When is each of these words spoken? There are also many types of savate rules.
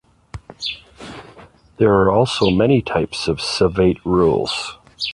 There 1.77 1.93
are 1.93 2.09
also 2.09 2.49
many 2.49 2.81
types 2.81 3.27
of 3.27 3.37
savate 3.39 4.03
rules. 4.03 4.79